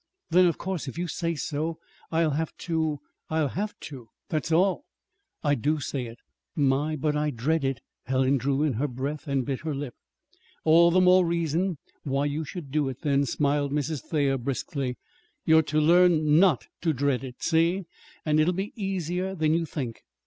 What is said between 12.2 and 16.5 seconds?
you should do it then," smiled Mrs. Thayer briskly. "You're to learn